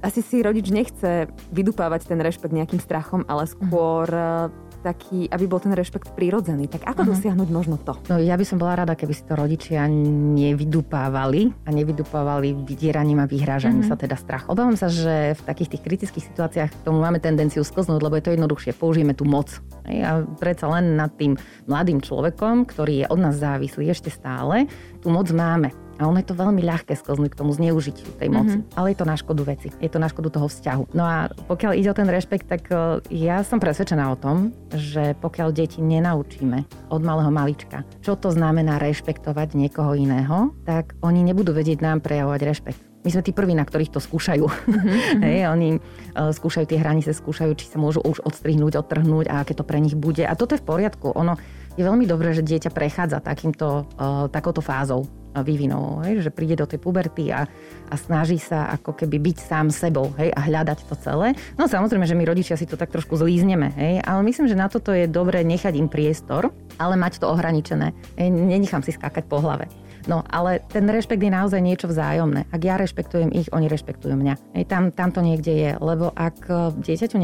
asi 0.03 0.19
si 0.19 0.43
rodič 0.43 0.67
nechce 0.69 1.31
vydupávať 1.55 2.11
ten 2.11 2.19
rešpekt 2.19 2.51
nejakým 2.51 2.83
strachom, 2.83 3.23
ale 3.25 3.47
skôr 3.47 4.07
uh-huh 4.11 4.64
taký, 4.85 5.25
aby 5.33 5.45
bol 5.49 5.57
ten 5.57 5.73
rešpekt 5.73 6.13
prirodzený. 6.13 6.69
Tak 6.69 6.85
ako 6.85 7.01
uh-huh. 7.01 7.11
dosiahnuť 7.17 7.49
možno 7.49 7.81
to? 7.81 7.97
No 8.05 8.21
ja 8.21 8.37
by 8.37 8.45
som 8.45 8.61
bola 8.61 8.77
rada, 8.77 8.93
keby 8.93 9.13
si 9.17 9.25
to 9.25 9.33
rodičia 9.33 9.89
nevydupávali 9.89 11.49
a 11.65 11.69
nevydupávali 11.73 12.53
vydieraním 12.53 13.25
a 13.25 13.29
vyhrážaním 13.29 13.81
uh-huh. 13.81 13.97
sa 13.97 13.97
teda 13.97 14.13
strach. 14.13 14.45
Obávam 14.45 14.77
sa, 14.77 14.93
že 14.93 15.33
v 15.33 15.41
takých 15.41 15.77
tých 15.77 15.83
kritických 15.83 16.25
situáciách 16.29 16.69
k 16.69 16.83
tomu 16.85 17.01
máme 17.01 17.17
tendenciu 17.17 17.65
sklznúť, 17.65 18.01
lebo 18.05 18.13
je 18.21 18.25
to 18.29 18.33
jednoduchšie. 18.37 18.77
Použijeme 18.77 19.17
tú 19.17 19.25
moc. 19.25 19.49
A 19.89 20.21
predsa 20.37 20.69
len 20.69 20.93
nad 20.93 21.09
tým 21.17 21.33
mladým 21.65 22.03
človekom, 22.03 22.69
ktorý 22.69 23.05
je 23.05 23.09
od 23.09 23.19
nás 23.19 23.41
závislý 23.41 23.89
ešte 23.89 24.13
stále, 24.13 24.69
tú 25.01 25.09
moc 25.09 25.25
máme. 25.33 25.84
A 25.99 26.07
ono 26.07 26.19
je 26.19 26.27
to 26.27 26.35
veľmi 26.35 26.59
ľahké 26.59 26.93
sklznúť 26.95 27.31
k 27.31 27.39
tomu 27.39 27.55
zneužitiu 27.55 28.07
tej 28.19 28.27
moci. 28.27 28.59
Mm-hmm. 28.59 28.75
Ale 28.75 28.91
je 28.91 28.97
to 28.99 29.05
na 29.07 29.15
škodu 29.15 29.41
veci. 29.47 29.67
Je 29.79 29.89
to 29.91 29.99
na 29.99 30.11
škodu 30.11 30.29
toho 30.33 30.47
vzťahu. 30.51 30.91
No 30.91 31.03
a 31.07 31.31
pokiaľ 31.47 31.71
ide 31.79 31.89
o 31.91 31.97
ten 31.97 32.09
rešpekt, 32.11 32.51
tak 32.51 32.67
e, 32.67 32.99
ja 33.15 33.43
som 33.47 33.63
presvedčená 33.63 34.11
o 34.11 34.19
tom, 34.19 34.51
že 34.75 35.15
pokiaľ 35.23 35.55
deti 35.55 35.79
nenaučíme 35.79 36.91
od 36.91 37.01
malého 37.01 37.31
malička, 37.31 37.87
čo 38.03 38.19
to 38.19 38.31
znamená 38.31 38.75
rešpektovať 38.79 39.55
niekoho 39.55 39.95
iného, 39.95 40.51
tak 40.67 40.99
oni 40.99 41.23
nebudú 41.23 41.55
vedieť 41.55 41.79
nám 41.79 42.03
prejavovať 42.03 42.41
rešpekt. 42.43 42.81
My 43.05 43.13
sme 43.13 43.21
tí 43.21 43.37
prví, 43.37 43.53
na 43.53 43.61
ktorých 43.61 43.93
to 43.93 44.01
skúšajú. 44.01 44.45
Mm-hmm. 44.49 45.21
Hej, 45.29 45.39
oni 45.53 45.69
uh, 45.77 46.33
skúšajú 46.33 46.65
tie 46.65 46.81
hranice, 46.81 47.13
skúšajú, 47.13 47.53
či 47.53 47.69
sa 47.69 47.77
môžu 47.77 48.01
už 48.01 48.25
odstrihnúť, 48.25 48.81
odtrhnúť 48.81 49.29
a 49.29 49.45
aké 49.45 49.53
to 49.53 49.61
pre 49.61 49.77
nich 49.77 49.93
bude. 49.93 50.25
A 50.25 50.33
toto 50.33 50.57
je 50.57 50.61
v 50.65 50.65
poriadku. 50.65 51.13
Ono 51.13 51.37
je 51.75 51.83
veľmi 51.83 52.07
dobré, 52.07 52.31
že 52.31 52.43
dieťa 52.43 52.71
prechádza 52.71 53.19
takýmto, 53.19 53.87
uh, 53.99 54.31
takouto 54.31 54.63
fázou 54.63 55.07
vývinov, 55.43 55.99
hej, 56.07 56.23
že 56.23 56.31
príde 56.31 56.55
do 56.55 56.63
tej 56.63 56.79
puberty 56.79 57.27
a, 57.27 57.43
a 57.91 57.95
snaží 57.99 58.39
sa 58.39 58.71
ako 58.71 58.95
keby 58.95 59.19
byť 59.19 59.37
sám 59.43 59.67
sebou 59.67 60.15
hej, 60.15 60.31
a 60.31 60.39
hľadať 60.39 60.87
to 60.87 60.95
celé. 60.95 61.35
No 61.59 61.67
samozrejme, 61.67 62.07
že 62.07 62.15
my 62.15 62.23
rodičia 62.23 62.55
si 62.55 62.63
to 62.63 62.79
tak 62.79 62.93
trošku 62.93 63.19
zlízneme, 63.19 63.75
hej, 63.75 63.99
ale 63.99 64.21
myslím, 64.23 64.47
že 64.47 64.55
na 64.55 64.71
toto 64.71 64.95
je 64.95 65.11
dobré 65.11 65.43
nechať 65.43 65.75
im 65.75 65.91
priestor, 65.91 66.55
ale 66.79 66.95
mať 66.95 67.19
to 67.19 67.27
ohraničené. 67.27 67.91
Hej, 68.15 68.29
nenechám 68.31 68.79
si 68.79 68.95
skákať 68.95 69.27
po 69.27 69.43
hlave. 69.43 69.67
No 70.05 70.21
ale 70.29 70.61
ten 70.69 70.85
rešpekt 70.85 71.21
je 71.21 71.33
naozaj 71.33 71.61
niečo 71.61 71.89
vzájomné. 71.89 72.45
Ak 72.53 72.61
ja 72.61 72.77
rešpektujem 72.77 73.33
ich, 73.33 73.49
oni 73.49 73.65
rešpektujú 73.65 74.13
mňa. 74.13 74.33
Hej, 74.53 74.65
tam, 74.69 74.93
tam 74.93 75.09
to 75.09 75.25
niekde 75.25 75.53
je, 75.53 75.71
lebo 75.81 76.13
ak 76.13 76.37
e, 76.45 76.53
dieťaťu 76.77 77.17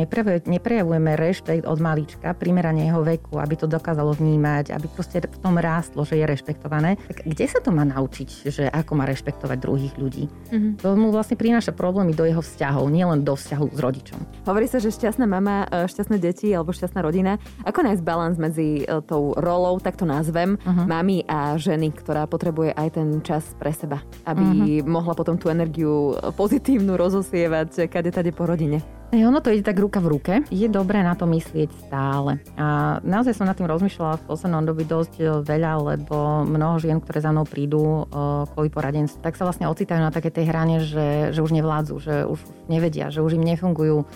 neprejavujeme 0.49 1.13
rešpekt 1.13 1.69
od 1.69 1.77
malička, 1.77 2.33
primerane 2.33 2.89
jeho 2.89 3.05
veku, 3.05 3.37
aby 3.37 3.53
to 3.53 3.69
dokázalo 3.69 4.17
vnímať, 4.17 4.73
aby 4.73 4.89
proste 4.89 5.21
v 5.21 5.37
tom 5.39 5.61
rástlo, 5.61 6.01
že 6.01 6.17
je 6.17 6.25
rešpektované, 6.25 6.97
tak 7.05 7.21
kde 7.29 7.45
sa 7.45 7.61
to 7.61 7.69
má 7.69 7.85
naučiť, 7.85 8.29
že 8.49 8.63
ako 8.65 8.97
má 8.97 9.05
rešpektovať 9.05 9.57
druhých 9.61 9.95
ľudí? 10.01 10.25
Mm-hmm. 10.49 10.81
To 10.81 10.97
mu 10.97 11.13
vlastne 11.13 11.37
prináša 11.37 11.71
problémy 11.71 12.17
do 12.17 12.25
jeho 12.25 12.41
vzťahov, 12.41 12.89
nielen 12.89 13.21
do 13.21 13.37
vzťahu 13.37 13.65
s 13.77 13.79
rodičom. 13.79 14.19
Hovorí 14.49 14.65
sa, 14.65 14.81
že 14.81 14.89
šťastná 14.89 15.29
mama, 15.29 15.69
e, 15.69 15.85
šťastné 15.85 16.17
deti 16.17 16.49
alebo 16.49 16.73
šťastná 16.73 17.05
rodina. 17.05 17.37
Ako 17.61 17.85
nájsť 17.85 18.01
balans 18.01 18.41
medzi 18.41 18.81
e, 18.81 18.99
tou 19.05 19.37
rolou, 19.37 19.77
tak 19.77 20.01
to 20.01 20.09
nazvem, 20.09 20.57
uh-huh. 20.57 20.89
mami 20.89 21.21
a 21.29 21.55
ženy, 21.61 21.93
ktorá 21.93 22.25
potrebuje 22.25 22.70
aj 22.73 22.87
ten 22.97 23.07
čas 23.21 23.43
pre 23.59 23.71
seba, 23.75 24.01
aby 24.25 24.43
uh-huh. 24.43 24.87
mohla 24.87 25.13
potom 25.13 25.35
tú 25.35 25.51
energiu 25.51 26.15
pozitívnu 26.35 26.95
rozosievať 26.95 27.91
kade 27.91 28.11
tade 28.11 28.31
po 28.31 28.47
rodine. 28.47 28.81
Ono 29.11 29.43
to 29.43 29.51
ide 29.51 29.67
tak 29.67 29.75
ruka 29.75 29.99
v 29.99 30.07
ruke. 30.07 30.33
Je 30.47 30.71
dobré 30.71 31.03
na 31.03 31.19
to 31.19 31.27
myslieť 31.27 31.67
stále. 31.83 32.39
A 32.55 32.95
naozaj 33.03 33.35
som 33.35 33.43
nad 33.43 33.59
tým 33.59 33.67
rozmýšľala 33.67 34.23
v 34.23 34.27
poslednom 34.31 34.63
dobi 34.63 34.87
dosť 34.87 35.13
e, 35.19 35.23
veľa, 35.43 35.71
lebo 35.83 36.47
mnoho 36.47 36.79
žien, 36.79 36.95
ktoré 37.03 37.19
za 37.19 37.35
mnou 37.35 37.43
prídu 37.43 38.07
e, 38.07 38.15
kvôli 38.55 38.71
poradenstvu, 38.71 39.19
tak 39.19 39.35
sa 39.35 39.43
vlastne 39.43 39.67
ocitajú 39.67 39.99
na 39.99 40.15
také 40.15 40.31
tej 40.31 40.47
hrane, 40.47 40.79
že, 40.79 41.35
že 41.35 41.43
už 41.43 41.51
nevládzu, 41.51 41.99
že 41.99 42.23
už 42.23 42.39
nevedia, 42.71 43.11
že 43.11 43.19
už 43.19 43.35
im 43.35 43.43
nefungujú 43.43 44.07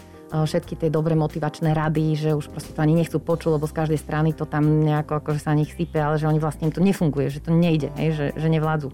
všetky 0.43 0.75
tie 0.75 0.89
dobré 0.91 1.15
motivačné 1.15 1.71
rady, 1.71 2.19
že 2.19 2.35
už 2.35 2.51
proste 2.51 2.75
to 2.75 2.83
ani 2.83 2.99
nechcú 2.99 3.23
počuť, 3.23 3.55
lebo 3.55 3.63
z 3.63 3.77
každej 3.79 3.99
strany 4.01 4.35
to 4.35 4.43
tam 4.43 4.83
nejako 4.83 5.23
akože 5.23 5.39
sa 5.39 5.55
nich 5.55 5.71
sype, 5.71 5.95
ale 5.95 6.19
že 6.19 6.27
oni 6.27 6.43
vlastne 6.43 6.67
to 6.67 6.83
nefunguje, 6.83 7.31
že 7.31 7.39
to 7.39 7.55
nejde, 7.55 7.95
hej, 7.95 8.09
že, 8.11 8.25
že 8.35 8.47
nevládzu. 8.51 8.91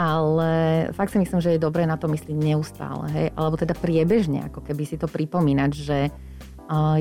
Ale 0.00 0.48
fakt 0.96 1.12
si 1.12 1.20
myslím, 1.20 1.44
že 1.44 1.52
je 1.52 1.60
dobré 1.60 1.84
na 1.84 2.00
to 2.00 2.08
myslieť 2.08 2.32
neustále, 2.32 3.04
hej, 3.12 3.26
alebo 3.36 3.60
teda 3.60 3.76
priebežne, 3.76 4.48
ako 4.48 4.64
keby 4.64 4.88
si 4.88 4.96
to 4.96 5.04
pripomínať, 5.04 5.70
že 5.76 5.98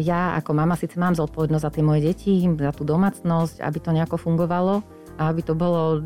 ja 0.01 0.33
ako 0.33 0.57
mama 0.57 0.73
síce 0.73 0.97
mám 0.97 1.13
zodpovednosť 1.13 1.61
za 1.61 1.69
tie 1.69 1.85
moje 1.85 2.01
deti, 2.09 2.41
za 2.41 2.73
tú 2.73 2.81
domácnosť, 2.81 3.61
aby 3.61 3.77
to 3.77 3.93
nejako 3.93 4.17
fungovalo, 4.17 4.81
a 5.19 5.35
aby 5.35 5.43
to 5.43 5.51
bolo 5.51 5.99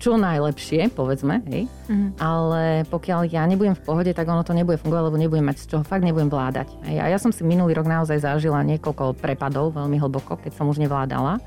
čo 0.00 0.16
najlepšie, 0.16 0.88
povedzme, 0.96 1.44
hej. 1.52 1.68
Mm-hmm. 1.68 2.10
Ale 2.16 2.88
pokiaľ 2.88 3.28
ja 3.28 3.44
nebudem 3.44 3.76
v 3.76 3.84
pohode, 3.84 4.08
tak 4.16 4.24
ono 4.24 4.40
to 4.40 4.56
nebude 4.56 4.80
fungovať, 4.80 5.04
lebo 5.12 5.20
nebudem 5.20 5.44
mať 5.44 5.60
z 5.60 5.66
čoho, 5.76 5.84
fakt 5.84 6.00
nebudem 6.00 6.32
vládať. 6.32 6.72
Hej. 6.88 6.96
A 7.04 7.12
ja 7.12 7.18
som 7.20 7.28
si 7.28 7.44
minulý 7.44 7.76
rok 7.76 7.84
naozaj 7.84 8.24
zažila 8.24 8.64
niekoľko 8.64 9.20
prepadov 9.20 9.76
veľmi 9.76 10.00
hlboko, 10.00 10.40
keď 10.40 10.56
som 10.56 10.72
už 10.72 10.80
nevládala. 10.80 11.44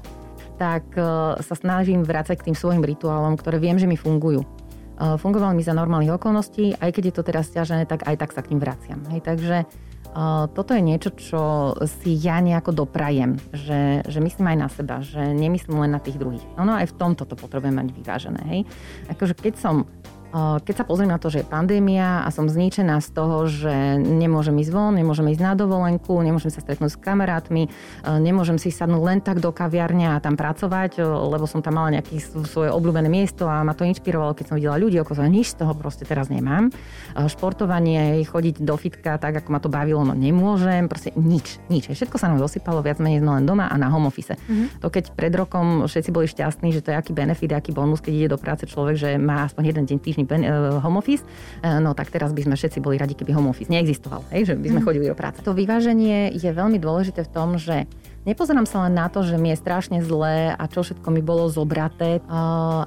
Tak 0.62 0.93
uh, 0.93 1.38
sa 1.41 1.55
snažím 1.57 2.05
vrácať 2.05 2.38
k 2.38 2.53
tým 2.53 2.57
svojim 2.57 2.86
rituálom, 2.86 3.33
ktoré 3.33 3.57
viem, 3.57 3.81
že 3.81 3.89
mi 3.89 3.97
fungujú. 3.97 4.45
Uh, 4.98 5.13
fungovali 5.22 5.54
mi 5.54 5.62
za 5.62 5.77
normálnych 5.77 6.18
okolností, 6.18 6.74
aj 6.82 6.89
keď 6.89 7.04
je 7.06 7.16
to 7.16 7.24
teraz 7.24 7.54
stiažené, 7.54 7.86
tak 7.86 8.04
aj 8.10 8.18
tak 8.18 8.34
sa 8.34 8.42
k 8.42 8.50
ním 8.50 8.62
vraciam. 8.66 9.00
Hej. 9.13 9.22
Takže 9.22 9.58
toto 10.58 10.74
je 10.74 10.82
niečo, 10.82 11.13
čo 11.13 11.42
si 11.86 12.18
ja 12.18 12.42
nejako 12.42 12.74
doprajem, 12.74 13.38
že, 13.54 14.01
že 14.01 14.18
myslím 14.18 14.50
aj 14.50 14.58
na 14.58 14.70
seba, 14.72 14.96
že 15.06 15.22
nemyslím 15.22 15.77
len 15.77 15.94
na 15.94 16.01
tých 16.01 16.18
druhých. 16.18 16.42
Ono 16.58 16.74
aj 16.74 16.89
v 16.89 16.98
tomto 16.98 17.30
to 17.30 17.38
potrebujem 17.38 17.77
mať 17.77 17.94
vyvážené. 17.94 18.42
Hej? 18.50 18.62
Akože 19.13 19.38
keď 19.38 19.62
som 19.62 19.86
keď 20.38 20.75
sa 20.77 20.86
pozriem 20.86 21.10
na 21.10 21.17
to, 21.17 21.34
že 21.34 21.41
je 21.41 21.50
pandémia 21.50 22.22
a 22.22 22.29
som 22.29 22.46
zničená 22.46 23.01
z 23.01 23.10
toho, 23.10 23.50
že 23.50 23.98
nemôžem 23.98 24.53
ísť 24.62 24.72
von, 24.72 24.94
nemôžem 24.94 25.34
ísť 25.34 25.41
na 25.41 25.53
dovolenku, 25.58 26.13
nemôžem 26.22 26.53
sa 26.53 26.62
stretnúť 26.62 26.94
s 26.94 27.01
kamarátmi, 27.01 27.72
nemôžem 28.06 28.62
si 28.62 28.70
sadnúť 28.70 29.01
len 29.01 29.20
tak 29.24 29.41
do 29.41 29.50
kaviarne 29.50 30.13
a 30.13 30.22
tam 30.22 30.38
pracovať, 30.38 31.01
lebo 31.01 31.50
som 31.50 31.65
tam 31.65 31.82
mala 31.82 31.98
nejaké 31.98 32.22
svoje 32.22 32.70
obľúbené 32.70 33.10
miesto 33.10 33.50
a 33.50 33.65
ma 33.65 33.74
to 33.74 33.82
inšpirovalo, 33.88 34.38
keď 34.38 34.46
som 34.53 34.56
videla 34.62 34.77
ľudí 34.77 35.01
okolo 35.01 35.17
sa 35.17 35.25
nič 35.25 35.58
z 35.58 35.65
toho 35.65 35.74
proste 35.74 36.06
teraz 36.06 36.29
nemám. 36.29 36.70
Športovanie, 37.17 38.22
chodiť 38.22 38.62
do 38.62 38.77
fitka 38.77 39.17
tak, 39.17 39.41
ako 39.41 39.50
ma 39.50 39.60
to 39.63 39.74
bavilo, 39.74 40.06
no 40.06 40.13
nemôžem, 40.13 40.86
proste 40.86 41.15
nič, 41.17 41.58
nič. 41.72 41.89
Všetko 41.89 42.22
sa 42.22 42.29
nám 42.29 42.38
dosypalo 42.38 42.86
viac 42.86 43.01
menej 43.01 43.25
len 43.25 43.50
doma 43.50 43.72
a 43.72 43.75
na 43.79 43.89
home 43.89 44.12
office. 44.12 44.38
Mm-hmm. 44.38 44.86
To 44.86 44.94
keď 44.94 45.17
pred 45.17 45.34
rokom 45.34 45.89
všetci 45.89 46.10
boli 46.13 46.29
šťastní, 46.29 46.70
že 46.75 46.86
to 46.86 46.94
je 46.94 47.00
aký 47.00 47.15
benefit, 47.15 47.50
aký 47.56 47.74
bonus, 47.74 48.03
keď 48.03 48.13
ide 48.13 48.29
do 48.29 48.38
práce 48.38 48.70
človek, 48.70 48.96
že 49.00 49.10
má 49.17 49.48
aspoň 49.50 49.63
jeden 49.74 49.84
deň 49.88 49.98
týždeň 49.98 50.25
ben, 50.27 50.43
uh, 50.43 50.77
home 50.84 51.00
office, 51.00 51.24
uh, 51.63 51.79
no 51.79 51.96
tak 51.96 52.12
teraz 52.12 52.36
by 52.36 52.43
sme 52.43 52.55
všetci 52.60 52.84
boli 52.84 53.00
radi, 53.00 53.15
keby 53.15 53.31
home 53.31 53.50
office 53.50 53.72
neexistoval, 53.72 54.27
hej, 54.36 54.51
že 54.51 54.53
by 54.60 54.67
sme 54.69 54.81
mm. 54.84 54.86
chodili 54.86 55.05
do 55.07 55.15
práce. 55.15 55.39
To 55.41 55.55
vyváženie 55.55 56.36
je 56.36 56.51
veľmi 56.51 56.77
dôležité 56.77 57.24
v 57.24 57.31
tom, 57.31 57.55
že 57.55 57.88
Nepozerám 58.27 58.67
sa 58.67 58.84
len 58.84 59.00
na 59.00 59.07
to, 59.07 59.24
že 59.24 59.39
mi 59.39 59.55
je 59.55 59.62
strašne 59.63 60.03
zlé 60.03 60.51
a 60.51 60.67
čo 60.67 60.84
všetko 60.84 61.07
mi 61.15 61.24
bolo 61.24 61.48
zobraté, 61.48 62.19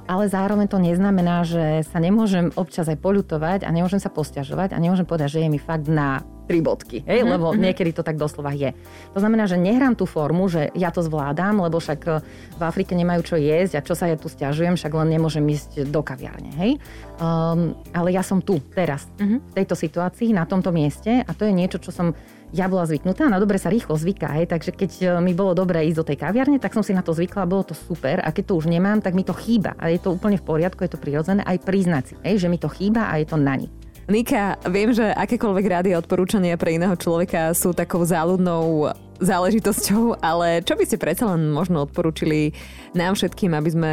ale 0.05 0.29
zároveň 0.29 0.69
to 0.69 0.77
neznamená, 0.77 1.41
že 1.41 1.81
sa 1.89 1.97
nemôžem 1.97 2.53
občas 2.53 2.85
aj 2.85 3.01
poľutovať 3.01 3.65
a 3.65 3.73
nemôžem 3.73 3.97
sa 3.97 4.13
posťažovať 4.13 4.71
a 4.71 4.77
nemôžem 4.77 5.09
povedať, 5.09 5.41
že 5.41 5.41
je 5.41 5.49
mi 5.49 5.57
fakt 5.57 5.89
na 5.89 6.21
tri 6.51 6.59
bodky, 6.59 7.01
hej? 7.07 7.23
Mm-hmm. 7.23 7.31
lebo 7.31 7.47
mhm. 7.55 7.63
niekedy 7.63 7.91
to 7.95 8.03
tak 8.03 8.19
doslova 8.19 8.51
je. 8.51 8.75
To 9.15 9.23
znamená, 9.23 9.47
že 9.47 9.55
nehrám 9.55 9.95
tú 9.95 10.03
formu, 10.03 10.51
že 10.51 10.67
ja 10.75 10.91
to 10.91 10.99
zvládam, 10.99 11.63
lebo 11.63 11.79
však 11.79 11.99
e, 12.03 12.11
v 12.59 12.61
Afrike 12.61 12.91
nemajú 12.91 13.23
čo 13.23 13.35
jesť 13.39 13.79
a 13.79 13.85
čo 13.85 13.95
sa 13.95 14.11
ja 14.11 14.19
tu 14.19 14.27
stiažujem, 14.27 14.75
však 14.75 14.91
len 14.91 15.15
nemôžem 15.15 15.47
ísť 15.47 15.87
do 15.87 16.01
kaviárne. 16.03 16.51
Hej? 16.59 16.71
Um, 17.23 17.71
ale 17.95 18.11
ja 18.11 18.19
som 18.19 18.43
tu, 18.43 18.59
teraz, 18.75 19.07
mm-hmm. 19.15 19.39
v 19.47 19.53
tejto 19.63 19.75
situácii, 19.79 20.35
na 20.35 20.43
tomto 20.43 20.75
mieste 20.75 21.23
a 21.23 21.31
to 21.31 21.47
je 21.47 21.55
niečo, 21.55 21.79
čo 21.79 21.95
som 21.95 22.11
ja 22.51 22.67
bola 22.67 22.83
zvyknutá, 22.83 23.31
na 23.31 23.39
dobre 23.39 23.55
sa 23.55 23.71
rýchlo 23.71 23.95
zvyká, 23.95 24.27
hej, 24.35 24.51
takže 24.51 24.71
keď 24.75 24.91
e, 24.99 25.05
mi 25.23 25.31
bolo 25.31 25.55
dobré 25.55 25.87
ísť 25.87 25.97
do 25.97 26.07
tej 26.07 26.17
kaviarne, 26.19 26.59
tak 26.59 26.75
som 26.75 26.83
si 26.83 26.91
na 26.91 26.99
to 26.99 27.15
zvykla, 27.15 27.47
bolo 27.47 27.63
to 27.63 27.75
super 27.75 28.19
a 28.19 28.29
keď 28.35 28.51
to 28.51 28.53
už 28.59 28.67
nemám, 28.67 28.99
tak 28.99 29.15
mi 29.15 29.23
to 29.23 29.31
chýba 29.31 29.71
a 29.79 29.87
je 29.87 29.99
to 30.03 30.11
úplne 30.11 30.35
v 30.35 30.43
poriadku, 30.43 30.83
je 30.83 30.91
to 30.91 30.99
prirodzené 30.99 31.47
aj 31.47 31.63
priznať 31.63 32.03
si, 32.11 32.13
hej, 32.27 32.43
že 32.43 32.51
mi 32.51 32.59
to 32.59 32.67
chýba 32.67 33.07
a 33.07 33.19
je 33.23 33.27
to 33.27 33.39
na 33.39 33.55
nich. 33.55 33.71
Nika, 34.11 34.59
viem, 34.67 34.91
že 34.91 35.07
akékoľvek 35.15 35.65
rády 35.71 35.89
a 35.95 36.01
odporúčania 36.03 36.59
pre 36.59 36.75
iného 36.75 36.91
človeka 36.99 37.55
sú 37.55 37.71
takou 37.71 38.03
záľudnou 38.03 38.91
záležitosťou, 39.21 40.19
ale 40.19 40.65
čo 40.65 40.73
by 40.73 40.83
ste 40.83 40.97
predsa 40.97 41.29
len 41.29 41.53
možno 41.53 41.85
odporúčili 41.85 42.57
nám 42.97 43.13
všetkým, 43.13 43.53
aby 43.53 43.69
sme 43.69 43.91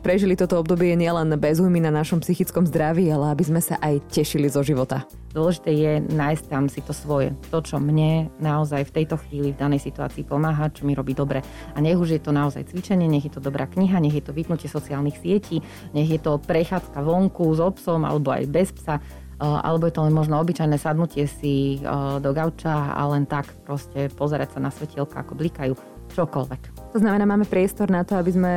prežili 0.00 0.38
toto 0.38 0.56
obdobie 0.62 0.94
nielen 0.94 1.34
bez 1.36 1.58
újmy 1.58 1.82
na 1.82 1.92
našom 1.92 2.22
psychickom 2.22 2.64
zdraví, 2.64 3.10
ale 3.10 3.34
aby 3.34 3.44
sme 3.44 3.60
sa 3.60 3.76
aj 3.82 4.00
tešili 4.08 4.46
zo 4.46 4.62
života? 4.62 5.04
Dôležité 5.30 5.70
je 5.70 5.92
nájsť 6.10 6.44
tam 6.50 6.66
si 6.66 6.82
to 6.82 6.90
svoje. 6.90 7.30
To, 7.54 7.62
čo 7.62 7.78
mne 7.78 8.30
naozaj 8.42 8.90
v 8.90 8.94
tejto 9.02 9.18
chvíli, 9.26 9.54
v 9.54 9.60
danej 9.62 9.82
situácii 9.86 10.26
pomáha, 10.26 10.74
čo 10.74 10.82
mi 10.82 10.94
robí 10.94 11.14
dobre. 11.14 11.42
A 11.74 11.78
nech 11.78 11.94
už 11.94 12.18
je 12.18 12.22
to 12.22 12.34
naozaj 12.34 12.66
cvičenie, 12.66 13.06
nech 13.06 13.26
je 13.26 13.34
to 13.34 13.42
dobrá 13.42 13.70
kniha, 13.70 14.02
nech 14.02 14.14
je 14.14 14.24
to 14.26 14.34
vypnutie 14.34 14.66
sociálnych 14.66 15.18
sietí, 15.22 15.62
nech 15.94 16.10
je 16.10 16.18
to 16.18 16.38
prechádzka 16.42 16.98
vonku 17.02 17.46
s 17.54 17.62
obsom 17.62 18.02
alebo 18.02 18.34
aj 18.34 18.46
bez 18.50 18.74
psa 18.74 18.98
alebo 19.40 19.88
je 19.88 19.96
to 19.96 20.04
len 20.04 20.12
možno 20.12 20.36
obyčajné 20.36 20.76
sadnutie 20.76 21.24
si 21.24 21.80
do 22.20 22.30
gauča 22.36 22.92
a 22.92 23.02
len 23.08 23.24
tak 23.24 23.48
proste 23.64 24.12
pozerať 24.12 24.54
sa 24.54 24.60
na 24.60 24.68
svetielka, 24.68 25.24
ako 25.24 25.32
blikajú, 25.32 25.72
čokoľvek. 26.12 26.92
To 26.92 26.98
znamená, 27.00 27.24
máme 27.24 27.48
priestor 27.48 27.88
na 27.88 28.04
to, 28.04 28.20
aby 28.20 28.30
sme 28.36 28.54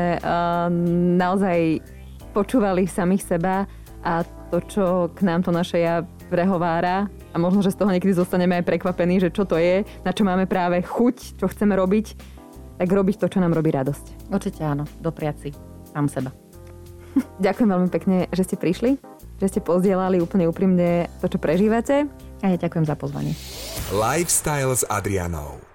naozaj 1.15 1.79
počúvali 2.35 2.83
samých 2.83 3.23
seba 3.23 3.63
a 4.03 4.27
to, 4.51 4.59
čo 4.67 4.85
k 5.15 5.23
nám 5.23 5.47
to 5.47 5.55
naše 5.55 5.79
ja 5.79 6.03
prehovára 6.27 7.07
a 7.31 7.35
možno, 7.39 7.63
že 7.63 7.71
z 7.71 7.79
toho 7.79 7.93
niekedy 7.93 8.11
zostaneme 8.11 8.59
aj 8.59 8.67
prekvapení, 8.67 9.23
že 9.23 9.31
čo 9.31 9.47
to 9.47 9.55
je, 9.55 9.87
na 10.03 10.11
čo 10.11 10.27
máme 10.27 10.43
práve 10.49 10.83
chuť, 10.83 11.39
čo 11.39 11.45
chceme 11.47 11.77
robiť, 11.77 12.05
tak 12.81 12.89
robiť 12.89 13.15
to, 13.21 13.31
čo 13.31 13.39
nám 13.39 13.55
robí 13.55 13.71
radosť. 13.71 14.33
Určite 14.33 14.65
áno, 14.65 14.83
dopriať 14.99 15.35
si 15.39 15.49
sám 15.93 16.09
seba. 16.09 16.33
Ďakujem 17.37 17.69
veľmi 17.69 17.89
pekne, 17.93 18.25
že 18.33 18.43
ste 18.49 18.57
prišli 18.57 18.97
že 19.43 19.59
ste 19.59 19.59
pozdielali 19.59 20.23
úplne 20.23 20.47
úprimne 20.47 21.11
to, 21.19 21.27
čo 21.27 21.35
prežívate. 21.35 22.07
A 22.39 22.45
ja 22.47 22.55
ďakujem 22.55 22.87
za 22.87 22.95
pozvanie. 22.95 23.35
Lifestyle 23.91 24.71
s 24.71 24.87
Adrianou. 24.87 25.72